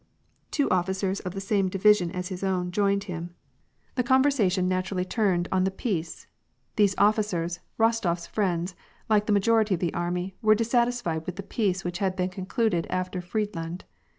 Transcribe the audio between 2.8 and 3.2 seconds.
him. WAR